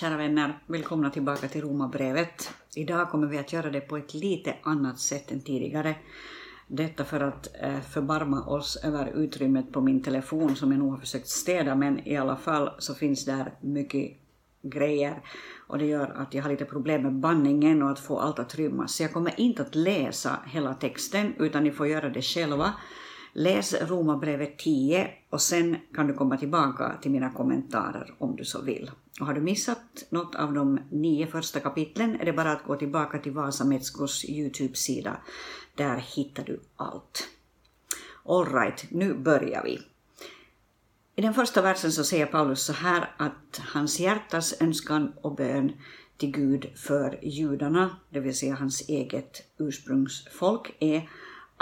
[0.00, 2.50] Kära vänner, välkomna tillbaka till Romarbrevet.
[2.74, 5.94] Idag kommer vi att göra det på ett lite annat sätt än tidigare.
[6.66, 10.98] Detta för att eh, förbarma oss över utrymmet på min telefon som jag nog har
[10.98, 14.12] försökt städa, men i alla fall så finns där mycket
[14.62, 15.22] grejer
[15.66, 18.54] och det gör att jag har lite problem med bandningen och att få allt att
[18.54, 18.94] rymmas.
[18.94, 22.74] Så jag kommer inte att läsa hela texten utan ni får göra det själva.
[23.36, 28.62] Läs Romarbrevet 10 och sen kan du komma tillbaka till mina kommentarer om du så
[28.62, 28.90] vill.
[29.20, 32.76] Och har du missat något av de nio första kapitlen är det bara att gå
[32.76, 35.16] tillbaka till Vasa Metskos Youtube-sida.
[35.74, 37.28] Där hittar du allt.
[38.24, 39.80] Alright, nu börjar vi.
[41.16, 45.72] I den första versen så säger Paulus så här att hans hjärtas önskan och bön
[46.16, 51.08] till Gud för judarna, det vill säga hans eget ursprungsfolk, är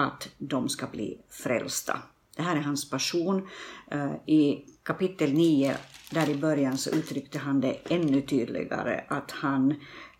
[0.03, 2.03] att de ska bli frälsta.
[2.37, 3.49] Det här är hans passion.
[3.91, 5.77] Eh, I kapitel 9,
[6.11, 9.71] där i början, så uttryckte han det ännu tydligare att han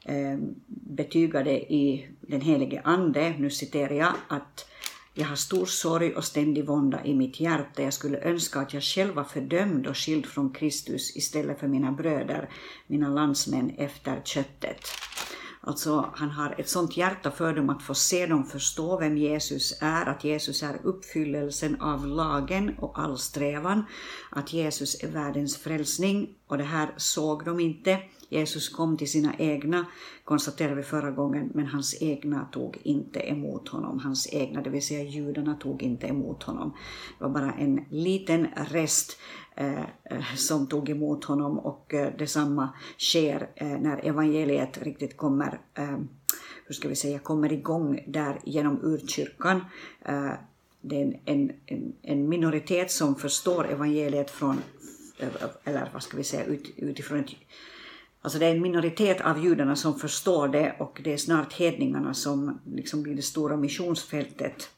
[0.05, 4.67] eh, betygade i den helige Ande, nu citerar jag, att
[5.15, 7.83] jag har stor sorg och ständig vånda i mitt hjärta.
[7.83, 11.93] Jag skulle önska att jag själv var fördömd och skild från Kristus istället för mina
[11.93, 12.51] bröder,
[12.87, 14.81] mina landsmän efter köttet.
[15.65, 19.79] Alltså, han har ett sånt hjärta för dem att få se dem förstå vem Jesus
[19.81, 23.85] är, att Jesus är uppfyllelsen av lagen och all strävan,
[24.31, 27.99] att Jesus är världens frälsning och det här såg de inte.
[28.33, 29.87] Jesus kom till sina egna,
[30.25, 33.99] konstaterade vi förra gången, men hans egna tog inte emot honom.
[33.99, 36.77] Hans egna, det vill säga judarna, tog inte emot honom.
[37.19, 39.19] Det var bara en liten rest
[39.57, 45.61] eh, eh som tog emot honom och eh, detsamma sker eh, när evangeliet riktigt kommer,
[45.75, 45.99] eh,
[46.67, 49.65] hur ska vi säga, kommer igång där genom urkyrkan.
[50.05, 50.33] Eh,
[50.81, 54.59] det är en, en, en minoritet som förstår evangeliet från,
[55.19, 55.29] eh,
[55.65, 57.31] eller vad ska vi säga, ut, utifrån ett
[58.23, 62.15] Alltså det är en minoritet av judarna som förstår det och det är snart hedningarna
[62.15, 64.71] som liksom blir det stora missionsfältet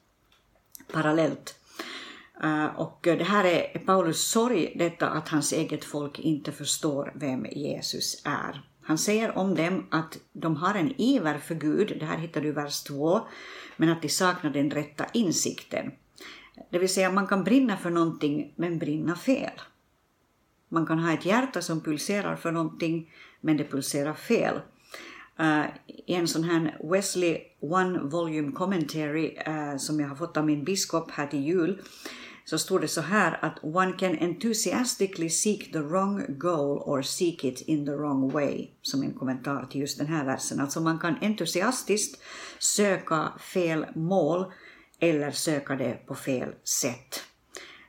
[0.93, 1.55] parallellt.
[2.43, 7.47] Eh, och det här är Paulus sorg, detta att hans eget folk inte förstår vem
[7.47, 8.63] Jesus är.
[8.83, 12.49] Han säger om dem att de har en iver för Gud, det här hittar du
[12.49, 13.21] i vers 2,
[13.77, 15.93] men att de saknar den rätta insikten.
[16.71, 19.61] Det vill säga man kan brinna för någonting men brinna fel.
[20.69, 23.11] Man kan ha ett hjärta som pulserar för någonting
[23.45, 24.61] men det pulserar fel.
[25.41, 30.47] Uh, I en sån här Wesley One Volume Commentary uh, som jag har fått av
[30.47, 31.83] min biskop här till jul
[32.45, 37.45] så står det så här att one can enthusiastically seek the wrong goal or seek
[37.45, 40.61] it in the wrong way, som en kommentar till just den här versen.
[40.61, 42.23] Alltså man kan entusiastiskt
[42.59, 44.53] söka fel mål
[45.01, 47.25] eller söka det på fel sätt.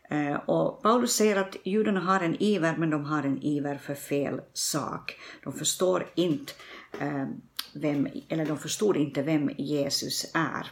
[0.10, 3.96] Eh, och Paulus säger att judarna har en iver, men de har en iver för
[3.96, 5.20] fel sak.
[5.44, 6.54] De förstår inte
[7.00, 7.26] eh,
[7.74, 10.68] vem, eller de förstod inte vem Jesus är.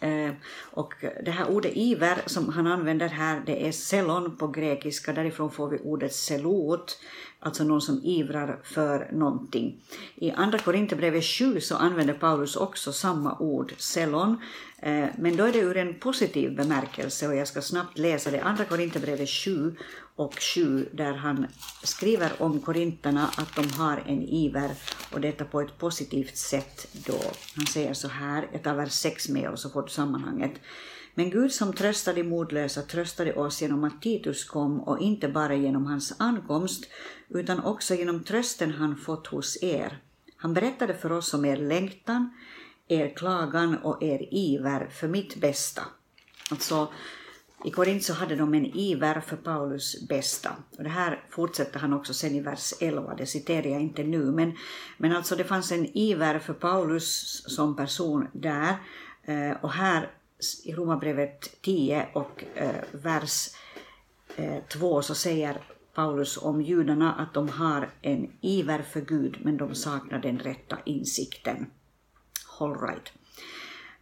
[0.00, 0.34] Eh,
[0.70, 0.94] och
[1.24, 5.68] det här ordet iver som han använder här, det är selon på grekiska, därifrån får
[5.68, 6.98] vi ordet selot,
[7.44, 9.82] alltså någon som ivrar för någonting.
[10.14, 14.36] I Andra Korinthierbrevet 7 så använder Paulus också samma ord, selon,
[14.78, 18.40] eh, men då är det ur en positiv bemärkelse och jag ska snabbt läsa det.
[18.40, 19.76] Andra Korinthierbrevet 7
[20.16, 21.46] och 7 där han
[21.82, 24.70] skriver om korinterna att de har en iver
[25.12, 27.20] och detta på ett positivt sätt då.
[27.56, 30.52] Han säger så här, jag tar vers 6 med och så får du sammanhanget.
[31.14, 35.86] Men Gud som tröstade modlösa tröstade oss genom att Titus kom och inte bara genom
[35.86, 36.84] hans ankomst
[37.28, 39.98] utan också genom trösten han fått hos er.
[40.36, 42.30] Han berättade för oss om er längtan,
[42.88, 45.82] er klagan och er iver för mitt bästa.
[46.50, 46.88] Alltså,
[47.64, 50.50] i Korint så hade de en iver för Paulus bästa.
[50.78, 54.24] Och det här fortsätter han också sen i vers 11, det citerar jag inte nu,
[54.24, 54.52] men,
[54.98, 58.76] men alltså det fanns en iver för Paulus som person där.
[59.22, 60.10] Eh, och här
[60.64, 63.48] i Romarbrevet 10 och eh, vers
[64.68, 65.60] 2 eh, så säger
[65.94, 70.78] Paulus om judarna att de har en iver för Gud men de saknar den rätta
[70.84, 71.70] insikten.
[72.58, 73.12] All right.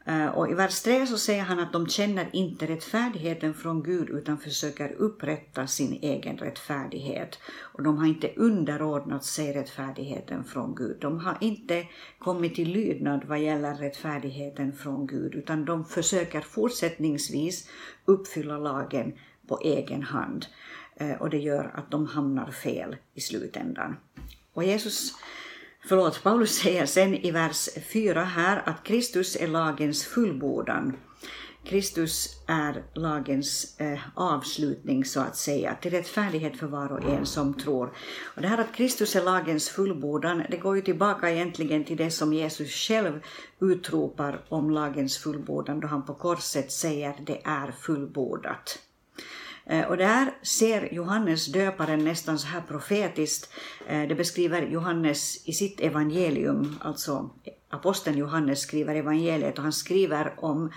[0.04, 4.10] Eh, och I vers 3 så säger han att de känner inte rättfärdigheten från Gud
[4.10, 7.38] utan försöker upprätta sin egen rättfärdighet.
[7.44, 10.96] Och de har inte underordnat sig rättfärdigheten från Gud.
[11.00, 11.86] De har inte
[12.18, 17.68] kommit till lydnad vad gäller rättfärdigheten från Gud utan de försöker fortsättningsvis
[18.04, 19.12] uppfylla lagen
[19.48, 20.46] på egen hand.
[20.96, 23.96] Eh, och det gör att de hamnar fel i slutändan.
[24.52, 25.12] Och Jesus
[25.84, 30.96] Förlåt, Paulus säger sen i vers 4 här att Kristus är lagens fullbordan.
[31.64, 37.54] Kristus är lagens eh, avslutning så att säga, till rättfärdighet för var och en som
[37.54, 37.92] tror.
[38.36, 42.10] Och det här att Kristus är lagens fullbordan, det går ju tillbaka egentligen till det
[42.10, 43.20] som Jesus själv
[43.60, 48.78] utropar om lagens fullbordan då han på korset säger det är fullbordat.
[49.66, 53.52] Eh, och där ser Johannes döparen nästan så här profetiskt.
[53.86, 57.30] Eh, det beskriver Johannes i sitt evangelium, alltså
[57.70, 60.72] aposteln Johannes skriver evangeliet och han skriver om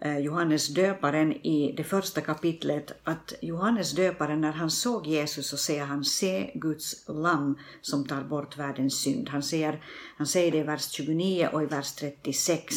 [0.00, 5.56] eh, Johannes döparen i det första kapitlet att Johannes döparen när han såg Jesus så
[5.56, 9.28] säger han se Guds lamm som tar bort världens synd.
[9.28, 9.84] Han säger,
[10.16, 12.74] han säger det i vers 29 och i vers 36.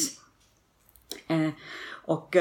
[2.05, 2.35] Och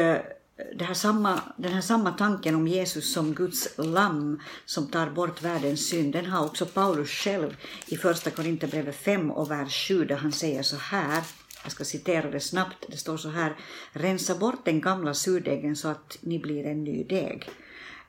[0.74, 5.42] det här samma, den här samma tanken om Jesus som Guds lamm som tar bort
[5.42, 10.16] världens synd, den har också Paulus själv i första Korinthierbrevet 5 och vers 7 där
[10.16, 11.22] han säger så här,
[11.62, 13.56] jag ska citera det snabbt, det står så här,
[13.92, 17.48] rensa bort den gamla surdegen så att ni blir en ny deg.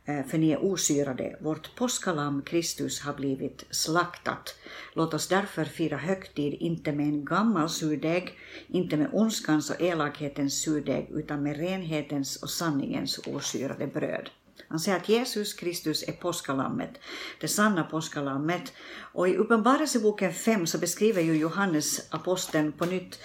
[0.06, 1.38] Eh, för ni är osyrade.
[1.42, 4.56] Vårt påskalamm Kristus har blivit slaktat.
[4.94, 8.38] Låt oss därför fira högtid inte med en gammal surdeg,
[8.68, 14.30] inte med ondskans och elakhetens surdeg, utan med renhetens och sanningens osyrade bröd.
[14.68, 16.92] Han säger att Jesus Kristus är påskalammet,
[17.40, 18.74] det sanna påskalammet.
[19.14, 23.20] Och i Uppenbarelseboken 5 så beskriver ju Johannes aposteln på nytt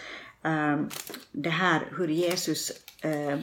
[0.45, 0.81] äh,
[1.33, 3.39] det här hur Jesus äh,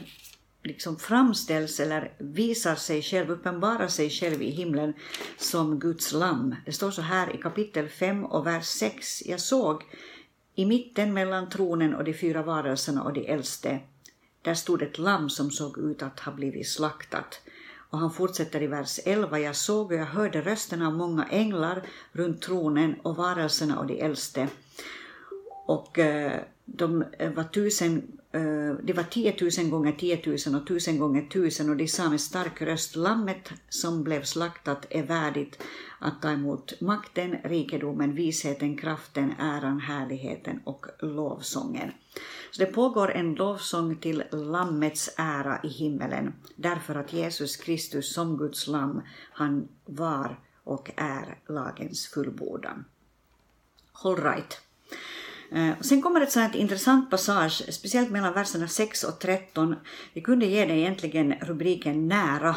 [0.64, 4.94] liksom framställs eller visar sig själv, uppenbarar sig själv i himlen
[5.36, 6.54] som Guds lamm.
[6.66, 9.22] Det står så här i kapitel 5 och vers 6.
[9.26, 9.82] Jag såg
[10.54, 13.80] i mitten mellan tronen och de fyra varelserna och de äldste,
[14.42, 17.40] där stod ett lamm som såg ut att ha blivit slaktat.
[17.90, 19.38] Och han fortsätter i vers 11.
[19.38, 21.82] Jag såg och jag hörde rösten av många änglar
[22.12, 24.48] runt tronen och varelserna och de äldste.
[25.66, 30.62] Och eh, de eh, var tusen Eh, det var 10 000 gånger 10 000 och
[30.62, 35.62] 1000 gånger 1000 och de sa med stark röst, lammet som blev slaktat är värdigt
[35.98, 41.90] att ta emot makten, rikedomen, visheten, kraften, äran, härligheten och lovsången.
[42.50, 48.36] Så det pågår en lovsång till Lammets ära i himmelen, därför att Jesus Kristus som
[48.36, 49.02] Guds lamm,
[49.32, 52.84] han var och är lagens fullbordan.
[53.92, 54.63] All right.
[55.54, 59.76] Eh, och sen kommer ett sånt intressant passage, speciellt mellan verserna 6 och 13.
[60.12, 62.56] Vi kunde ge det egentligen rubriken nära.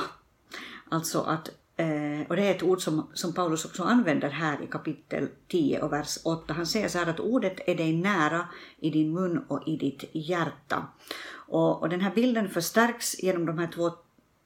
[0.89, 4.67] Alltså att, eh, och det är ett ord som, som Paulus också använder här i
[4.67, 6.53] kapitel 10 och vers 8.
[6.53, 8.47] Han säger så här att ordet är dig nära
[8.79, 10.87] i din mun och i ditt hjärta.
[11.31, 13.91] Och, och den här bilden förstärks genom de här två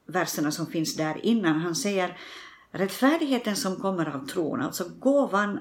[0.06, 1.60] verserna som finns där innan.
[1.60, 2.18] Han säger
[2.72, 5.60] rättfärdigheten som kommer av tron, alltså gåvan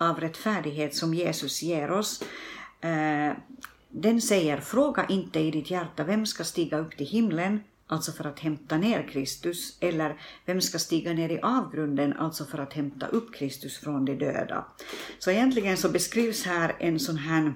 [0.00, 2.22] av rättfärdighet som Jesus ger oss,
[2.80, 3.32] eh,
[3.88, 8.24] den säger fråga inte i ditt hjärta vem ska stiga upp till himlen, alltså för
[8.24, 13.06] att hämta ner Kristus, eller vem ska stiga ner i avgrunden, alltså för att hämta
[13.06, 14.64] upp Kristus från de döda.
[15.18, 17.54] Så egentligen så beskrivs här en sån här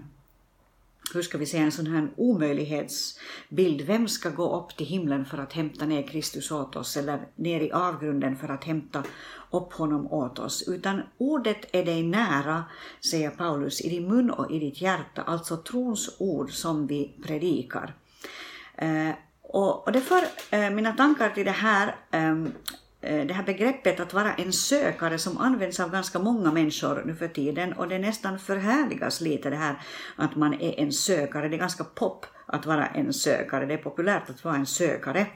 [1.14, 3.80] hur ska vi säga, en sån här omöjlighetsbild.
[3.80, 7.60] Vem ska gå upp till himlen för att hämta ner Kristus åt oss eller ner
[7.60, 9.04] i avgrunden för att hämta
[9.50, 10.68] upp honom åt oss?
[10.68, 12.64] Utan ordet är dig nära,
[13.00, 17.94] säger Paulus, i din mun och i ditt hjärta, alltså trons ord som vi predikar.
[18.76, 19.10] Eh,
[19.42, 22.36] och, och det för eh, mina tankar till det här Eh,
[23.06, 27.14] Eh, det här begreppet att vara en sökare som används av ganska många människor nu
[27.14, 29.80] för tiden och det nästan förhärligas lite det här
[30.16, 31.49] att man är en sökare.
[31.49, 35.26] Det är ganska pop att vara en sökare, det är populärt att vara en sökare.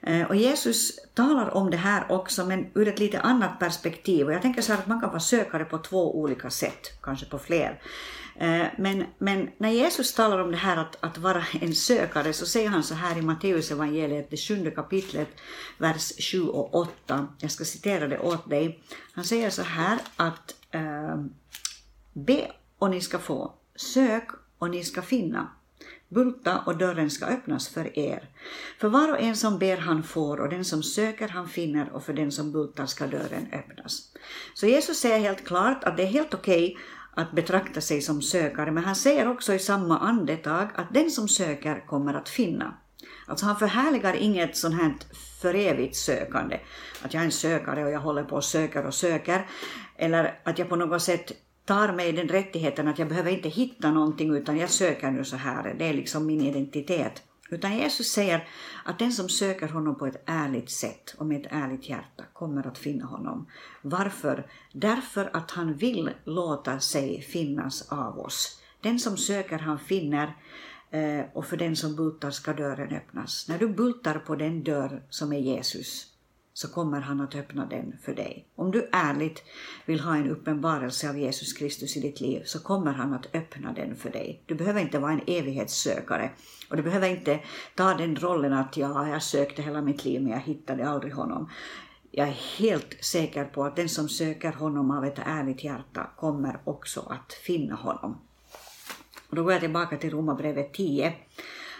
[0.00, 4.26] Eh, och Jesus talar om det här också, men ur ett lite annat perspektiv.
[4.26, 7.26] Och jag tänker så här att man kan vara sökare på två olika sätt, kanske
[7.26, 7.80] på fler.
[8.36, 12.46] Eh, men, men när Jesus talar om det här att, att vara en sökare så
[12.46, 15.28] säger han så här i Matteus evangeliet, det sjunde kapitlet,
[15.78, 17.28] vers 7 och 8.
[17.38, 18.80] Jag ska citera det åt dig.
[19.12, 21.30] Han säger så här att ehm,
[22.12, 25.48] be och ni ska få, sök och ni ska finna.
[26.08, 28.28] Bulta och dörren ska öppnas för er.
[28.80, 32.04] För var och en som ber han får och den som söker han finner och
[32.04, 34.12] för den som bultar ska dörren öppnas.
[34.54, 36.76] Så Jesus säger helt klart att det är helt okej okay
[37.14, 41.28] att betrakta sig som sökare, men han säger också i samma andetag att den som
[41.28, 42.74] söker kommer att finna.
[43.26, 44.94] Alltså han förhärligar inget sånt här
[45.40, 46.60] för evigt sökande,
[47.02, 49.46] att jag är en sökare och jag håller på och söker och söker,
[49.96, 51.32] eller att jag på något sätt
[51.64, 55.36] tar mig den rättigheten att jag behöver inte hitta någonting utan jag söker nu så
[55.36, 57.22] här, det är liksom min identitet.
[57.50, 58.48] Utan Jesus säger
[58.84, 62.66] att den som söker honom på ett ärligt sätt och med ett ärligt hjärta kommer
[62.66, 63.46] att finna honom.
[63.82, 64.46] Varför?
[64.72, 68.60] Därför att han vill låta sig finnas av oss.
[68.80, 70.36] Den som söker han finner.
[70.90, 73.48] Eh, och för den som bultar ska dörren öppnas.
[73.48, 76.13] När du bultar på den dörr som är Jesus
[76.54, 78.46] så kommer han att öppna den för dig.
[78.56, 79.42] Om du ärligt
[79.86, 83.72] vill ha en uppenbarelse av Jesus Kristus i ditt liv så kommer han att öppna
[83.72, 84.42] den för dig.
[84.46, 86.30] Du behöver inte vara en evighetssökare
[86.70, 87.40] och du behöver inte
[87.74, 91.50] ta den rollen att ja, jag sökte hela mitt liv men jag hittade aldrig honom.
[92.10, 96.60] Jag är helt säker på att den som söker honom av ett ärligt hjärta kommer
[96.64, 98.18] också att finna honom.
[99.28, 101.14] Och då går jag tillbaka till Romarbrevet 10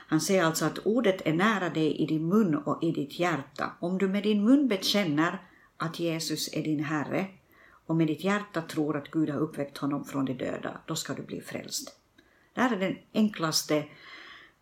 [0.06, 3.72] han säger alltså att ordet är nära dig i din mun och i ditt hjärta.
[3.80, 5.42] Om du med din mun bekänner
[5.76, 7.26] att Jesus är din Herre
[7.86, 11.14] och med ditt hjärta tror att Gud har uppväckt honom från de döda, då ska
[11.14, 11.96] du bli frälst.
[12.54, 13.84] Det här är den enklaste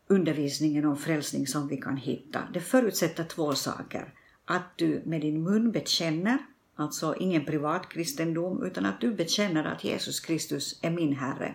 [0.06, 2.42] undervisningen om frälsning som vi kan hitta.
[2.52, 4.14] Det förutsätter två saker.
[4.44, 6.38] Att du med din mun bekänner,
[6.76, 11.54] alltså ingen privat kristendom, utan att du bekänner att Jesus Kristus är min Herre.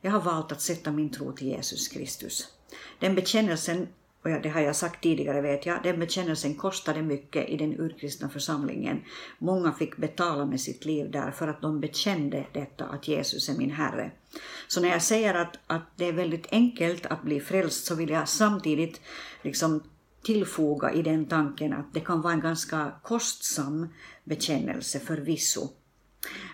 [0.00, 2.48] Jag har valt att sätta min tro till Jesus Kristus.
[2.98, 3.88] Den bekännelsen,
[4.22, 8.28] och det har jag sagt tidigare vet jag, den bekännelsen kostade mycket i den urkristna
[8.28, 9.02] församlingen.
[9.38, 13.54] Många fick betala med sitt liv där för att de bekände detta att Jesus är
[13.54, 14.10] min Herre.
[14.68, 18.10] Så när jag säger att, att det är väldigt enkelt att bli frälst så vill
[18.10, 19.00] jag samtidigt
[19.42, 19.82] liksom
[20.22, 23.88] tillfoga i den tanken att det kan vara en ganska kostsam
[24.24, 25.68] bekännelse förvisso.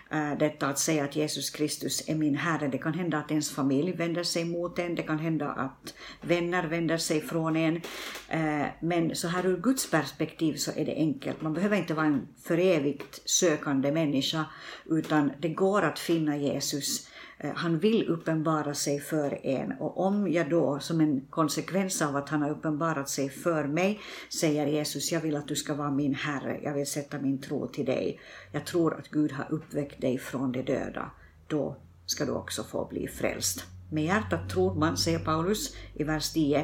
[0.09, 2.67] Äh, detta att säga att Jesus Kristus är min Herre.
[2.67, 6.63] Det kan hända att ens familj vänder sig mot en, det kan hända att vänner
[6.63, 7.81] vänder sig från en.
[8.27, 11.41] Äh, men så här ur Guds perspektiv så är det enkelt.
[11.41, 14.45] Man behöver inte vara en för evigt sökande människa,
[14.85, 17.07] utan det går att finna Jesus
[17.39, 22.15] Eh, han vill uppenbara sig för en och om jag då som en konsekvens av
[22.15, 25.91] att han har uppenbarat sig för mig säger Jesus, jag vill att du ska vara
[25.91, 28.19] min Herre, jag vill sätta min tro till dig.
[28.51, 31.11] Jag tror att Gud har uppväckt dig från de döda.
[31.47, 33.65] Då ska du också få bli frälst.
[33.91, 36.59] Med hjärtat tror man, säger Paulus i vers 10,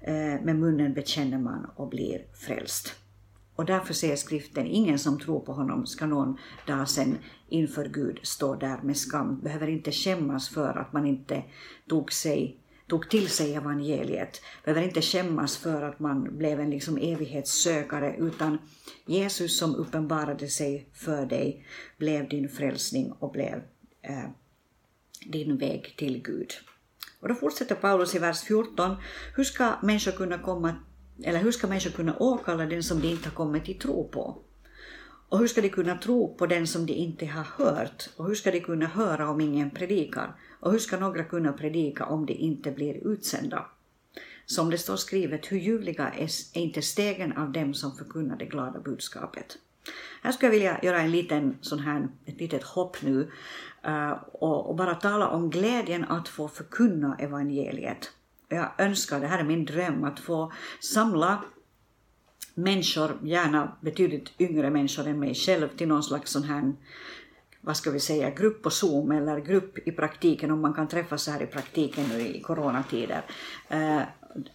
[0.00, 2.99] eh, med munnen bekänner man och blir frälst.
[3.60, 8.20] Och därför säger skriften, ingen som tror på honom ska någon dag sen inför Gud
[8.22, 11.42] stå där med skam, behöver inte skämmas för att man inte
[11.88, 16.96] tog, sig, tog till sig evangeliet, behöver inte skämmas för att man blev en liksom
[16.96, 18.58] evighetssökare, utan
[19.06, 21.66] Jesus som uppenbarade sig för dig
[21.98, 23.62] blev din frälsning och blev
[24.02, 24.30] eh,
[25.26, 26.50] din väg till Gud.
[27.20, 28.96] Och då fortsätter Paulus i vers 14.
[29.36, 30.74] Hur ska människor kunna komma
[31.24, 34.38] eller hur ska människor kunna åkalla den som de inte har kommit till tro på?
[35.28, 38.08] Och hur ska de kunna tro på den som de inte har hört?
[38.16, 40.34] Och hur ska de kunna höra om ingen predikar?
[40.60, 43.66] Och hur ska några kunna predika om de inte blir utsända?
[44.46, 48.80] Som det står skrivet, hur ljuvliga är inte stegen av dem som förkunnar det glada
[48.80, 49.58] budskapet.
[50.22, 53.30] Här skulle jag vilja göra en liten sån här, ett litet hopp nu
[53.82, 58.10] eh, och, och bara tala om glädjen att få förkunna evangeliet
[58.50, 61.44] jag önskar, det här är min dröm, att få samla
[62.54, 66.72] människor, gärna betydligt yngre människor än mig själv, till någon slags sån här
[67.60, 71.22] vad ska vi säga, grupp på Zoom eller grupp i praktiken, om man kan träffas
[71.22, 73.22] så här i praktiken nu i coronatider.
[73.68, 74.00] Eh,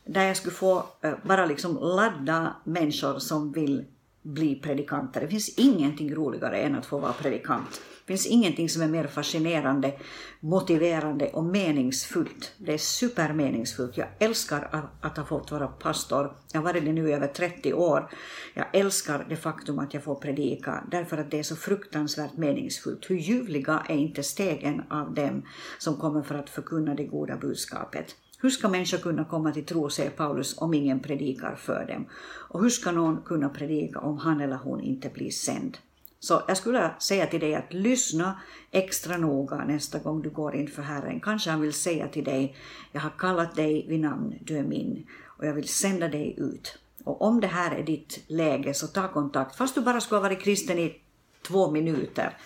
[0.05, 3.85] där jag skulle få eh, bara liksom ladda människor som vill
[4.25, 5.21] bli predikanter.
[5.21, 7.81] Det finns ingenting roligare än att få vara predikant.
[8.05, 9.93] Det finns ingenting som är mer fascinerande,
[10.39, 12.53] motiverande och meningsfullt.
[12.57, 13.97] Det är supermeningsfullt.
[13.97, 16.35] Jag älskar att ha fått vara pastor.
[16.53, 18.09] Jag har varit det nu i över 30 år.
[18.53, 23.09] Jag älskar det faktum att jag får predika, därför att det är så fruktansvärt meningsfullt.
[23.09, 25.41] Hur ljuvliga är inte stegen av dem
[25.77, 28.15] som kommer för att förkunna det goda budskapet?
[28.45, 32.05] Hur ska människor kunna komma till tro, säger Paulus, om ingen predikar för dem?
[32.49, 35.77] Och hur ska någon kunna predika om han eller hon inte blir sänd?
[36.19, 38.39] Så jag skulle säga till dig att lyssna
[38.71, 41.19] extra noga nästa gång du går inför Herren.
[41.19, 42.55] Kanske han vill säga till dig,
[42.91, 46.77] jag har kallat dig vid namn, du är min, och jag vill sända dig ut.
[47.03, 50.29] Och om det här är ditt läge så ta kontakt, fast du bara skulle ha
[50.29, 51.01] varit kristen i
[51.47, 52.37] två minuter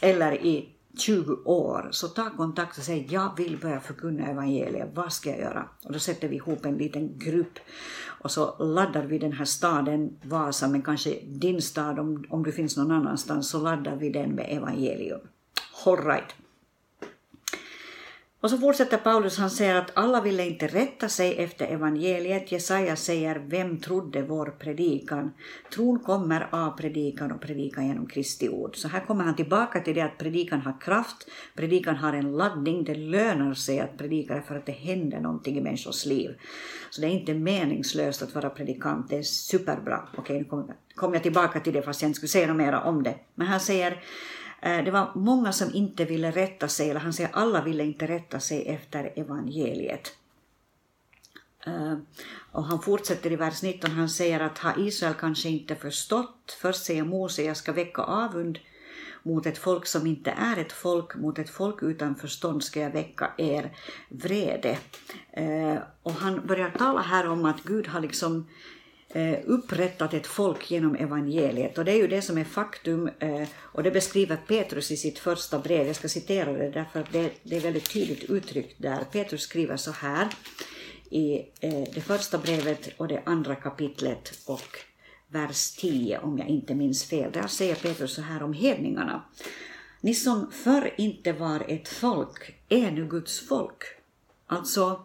[0.00, 0.68] eller i
[1.00, 5.38] 20 år, så ta kontakt och säg jag vill börja förkunna evangeliet, vad ska jag
[5.38, 5.68] göra?
[5.84, 7.58] Och då sätter vi ihop en liten grupp
[8.22, 12.52] och så laddar vi den här staden, Vasa, men kanske din stad om, om du
[12.52, 15.20] finns någon annanstans, så laddar vi den med evangelium.
[15.86, 16.34] All right.
[18.42, 22.52] Och så fortsätter Paulus, han säger att alla ville inte rätta sig efter evangeliet.
[22.52, 25.32] Jesaja säger, vem trodde vår predikan?
[25.74, 28.76] Tron kommer av predikan och predikan genom Kristi ord.
[28.76, 32.84] Så här kommer han tillbaka till det att predikan har kraft, predikan har en laddning,
[32.84, 36.30] det lönar sig att predika för att det händer någonting i människors liv.
[36.90, 40.08] Så det är inte meningslöst att vara predikant, det är superbra.
[40.16, 42.72] Okej, nu kommer kom jag tillbaka till det fast jag inte skulle säga något mer
[42.72, 43.14] om det.
[43.34, 44.02] Men han säger
[44.60, 48.06] Eh, det var många som inte ville rätta sig, eller han säger alla ville inte
[48.06, 50.12] rätta sig efter evangeliet.
[51.66, 51.94] Eh,
[52.52, 56.84] och han fortsätter i vers 19, han säger att har Israel kanske inte förstått, först
[56.84, 58.58] säger Mose, jag ska väcka avund
[59.22, 62.90] mot ett folk som inte är ett folk, mot ett folk utan förstånd ska jag
[62.90, 63.76] väcka er
[64.08, 64.78] vrede.
[65.32, 68.46] Eh, och han börjar tala här om att Gud har liksom
[69.12, 71.78] Eh, upprättat ett folk genom evangeliet.
[71.78, 75.18] Och det är ju det som är faktum eh, och det beskriver Petrus i sitt
[75.18, 75.86] första brev.
[75.86, 79.04] Jag ska citera det därför att det, det är väldigt tydligt uttryckt där.
[79.12, 80.28] Petrus skriver så här
[81.10, 84.78] i eh, det första brevet och det andra kapitlet och
[85.28, 87.32] vers 10 om jag inte minns fel.
[87.32, 89.24] Där säger Petrus så här om hedningarna.
[90.00, 93.84] Ni som förr inte var ett folk är nu Guds folk.
[94.46, 95.00] Alltså,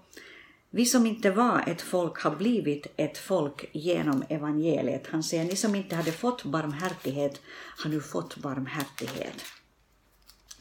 [0.75, 5.07] vi som inte var ett folk har blivit ett folk genom evangeliet.
[5.07, 7.41] Han säger, ni som inte hade fått barmhärtighet
[7.77, 9.43] har nu fått barmhärtighet.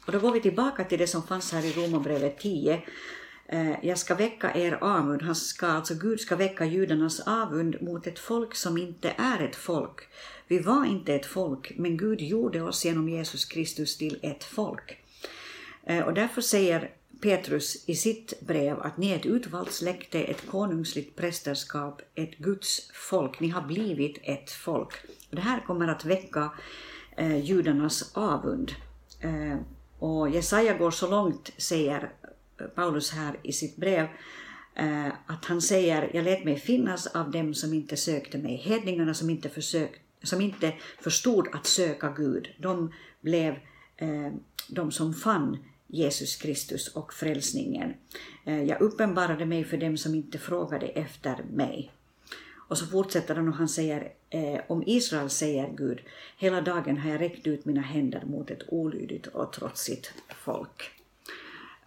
[0.07, 2.83] Och då går vi tillbaka till det som fanns här i Romarbrevet 10,
[3.47, 8.07] eh, jag ska väcka er avund, han ska, alltså Gud ska väcka judarnas avund mot
[8.07, 10.01] ett folk som inte är ett folk.
[10.49, 14.99] Vi var inte ett folk, men Gud gjorde oss genom Jesus Kristus till ett folk.
[15.87, 16.91] Eh, och därför säger
[17.25, 22.91] Petrus i sitt brev att ni är ett utvalt släkte, ett konungsligt prästerskap, ett Guds
[22.93, 23.41] folk.
[23.41, 24.93] Ni har blivit ett folk.
[25.31, 26.53] Det här kommer att väcka
[27.17, 28.73] eh, judarnas avund.
[29.21, 29.59] Eh,
[29.99, 32.13] och Jesaja går så långt, säger
[32.61, 34.07] eh, Paulus här i sitt brev,
[34.75, 39.15] eh, att han säger, jag lät mig finnas av dem som inte sökte mig, hedningarna
[39.15, 43.55] som inte, försökt, som inte förstod att söka Gud, de blev
[43.97, 44.33] eh,
[44.69, 47.95] de som fann Jesus Kristus och frälsningen.
[48.45, 51.93] Eh, jag uppenbarade mig för dem som inte frågade efter mig.
[52.69, 56.01] Och så fortsätter han och han säger, eh, om Israel säger Gud,
[56.39, 60.13] hela dagen har jag räckt ut mina händer mot ett olydigt och trotsigt
[60.45, 60.94] folk.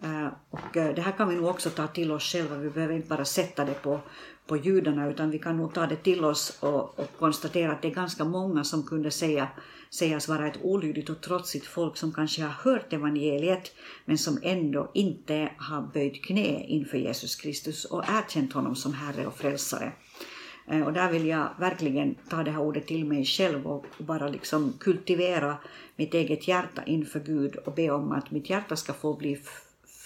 [0.02, 2.94] Eh, och eh, det här kan vi nog också ta till oss själva, vi behöver
[2.94, 4.00] inte bara sätta det på,
[4.46, 7.88] på judarna utan vi kan nog ta det till oss och, och konstatera att det
[7.88, 9.48] är ganska många som kunde säga,
[9.90, 13.72] sägas vara ett olydigt och trotsigt folk som kanske har hört evangeliet
[14.04, 19.26] men som ändå inte har böjt knä inför Jesus Kristus och erkänt honom som Herre
[19.26, 19.92] och Frälsare.
[20.70, 24.28] Eh, och där vill jag verkligen ta det här ordet till mig själv och bara
[24.28, 25.56] liksom kultivera
[25.96, 29.38] mitt eget hjärta inför Gud och be om att mitt hjärta ska få bli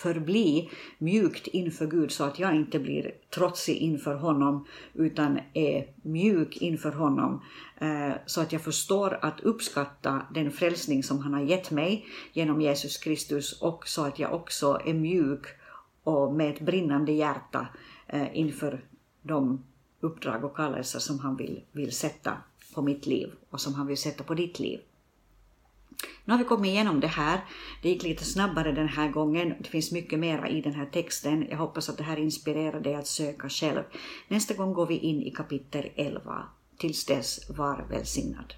[0.02, 6.56] förbli mjukt inför Gud så att jag inte blir trotsig inför honom utan är mjuk
[6.56, 7.42] inför honom
[7.80, 12.60] eh, så att jag förstår att uppskatta den frälsning som han har gett mig genom
[12.60, 15.46] Jesus Kristus och så att jag också är mjuk
[16.04, 17.66] och med ett brinnande hjärta
[18.06, 18.84] eh, inför
[19.22, 19.64] de
[20.00, 22.36] uppdrag och kallelser som han vill, vill sätta
[22.74, 24.80] på mitt liv och som han vill sätta på ditt liv.
[26.24, 27.40] Nu har vi kommit igenom det här.
[27.82, 29.54] Det gick lite snabbare den här gången.
[29.60, 31.46] Det finns mycket mera i den här texten.
[31.50, 33.82] Jag hoppas att det här inspirerar dig att söka själv.
[34.28, 36.44] Nästa gång går vi in i kapitel 11.
[36.78, 38.54] Tills dess, var välsignad.